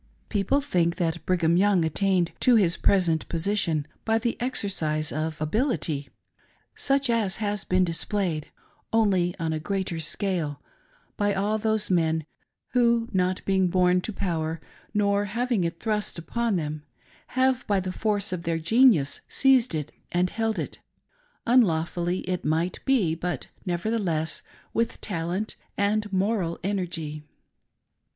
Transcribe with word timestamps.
People 0.29 0.61
think 0.61 0.95
that 0.95 1.23
Brigham 1.27 1.57
Young 1.57 1.85
attained 1.85 2.31
to 2.39 2.55
his 2.55 2.75
present 2.75 3.29
position 3.29 3.85
by 4.03 4.17
the 4.17 4.35
exercise 4.41 5.11
of 5.11 5.39
ability, 5.39 6.09
such 6.73 7.07
as 7.07 7.37
has 7.37 7.63
been 7.63 7.85
displayed^ 7.85 8.45
only 8.91 9.35
on 9.37 9.53
a 9.53 9.59
greater 9.59 9.99
scale, 9.99 10.59
by 11.17 11.35
all 11.35 11.59
those 11.59 11.91
men, 11.91 12.25
who, 12.69 13.09
not 13.13 13.45
being 13.45 13.67
born 13.67 14.01
to 14.01 14.11
power, 14.11 14.59
nor 14.91 15.25
having 15.25 15.63
it 15.63 15.79
thrust 15.79 16.17
upon 16.17 16.55
them, 16.55 16.81
have 17.37 17.67
by 17.67 17.79
the 17.79 17.91
force 17.91 18.33
of 18.33 18.41
their 18.41 18.57
genius 18.57 19.21
seized 19.27 19.75
it 19.75 19.91
and 20.11 20.31
held 20.31 20.57
it— 20.57 20.79
unlawfully 21.45 22.21
it 22.21 22.43
might 22.43 22.79
be, 22.85 23.13
buty 23.13 23.49
nevertheless, 23.67 24.41
with 24.73 24.99
talent 24.99 25.55
and 25.77 26.11
moral 26.11 26.59
energy. 26.63 27.21